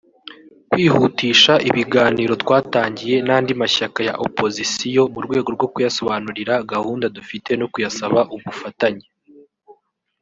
[0.69, 8.19] Kwihutisha ibiganiro twatangiye n’andi mashyaka ya Opozisiyo mu rwego rwo kuyasobanurira gahunda dufite no kuyasaba
[8.35, 9.05] ubufatanye